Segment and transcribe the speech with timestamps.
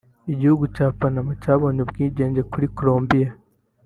[0.33, 3.29] Igihugu cya Panama cyabonye ubwigenge kuri Colombiya